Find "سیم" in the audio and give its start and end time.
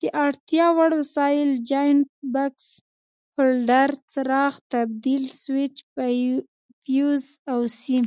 7.80-8.06